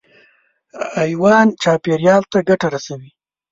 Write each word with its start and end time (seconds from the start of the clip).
حیوانات 1.01 1.51
چاپېریال 1.63 2.21
ته 2.31 2.39
ګټه 2.49 2.67
رسوي. 2.73 3.09